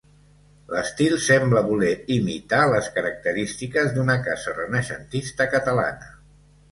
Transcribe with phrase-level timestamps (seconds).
[0.75, 6.11] L'estil sembla voler imitar les característiques d'una casa renaixentista catalana.